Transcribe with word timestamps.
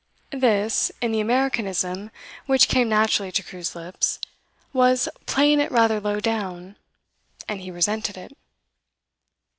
This, 0.33 0.91
in 0.99 1.11
the 1.11 1.19
Americanism 1.19 2.09
which 2.47 2.67
came 2.67 2.89
naturally 2.89 3.31
to 3.33 3.43
Crewe's 3.43 3.75
lips, 3.75 4.17
was 4.73 5.07
'playing 5.27 5.59
it 5.59 5.71
rather 5.71 5.99
low 5.99 6.19
down,' 6.19 6.75
and 7.47 7.61
he 7.61 7.69
resented 7.69 8.17
it. 8.17 8.35